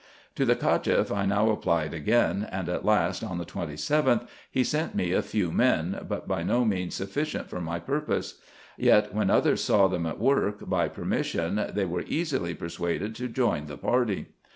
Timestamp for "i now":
1.11-1.51